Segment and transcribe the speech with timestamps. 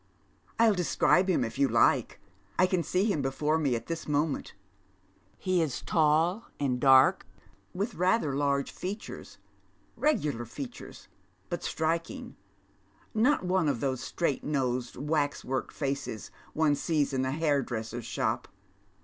[0.59, 2.19] "I'll describe him if you like.
[2.57, 4.55] I can see him before me at tins moment.
[5.37, 7.27] He is tall and dark,
[7.71, 9.37] with rather large features,
[9.95, 11.07] regular features,
[11.51, 12.35] but striking,
[13.13, 18.47] not one of those straight nosed waswoik faces one sees dn a hairdresser's shop.